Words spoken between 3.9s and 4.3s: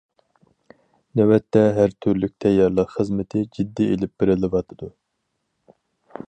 ئېلىپ